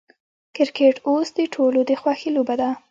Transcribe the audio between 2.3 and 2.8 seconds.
لوبه ده.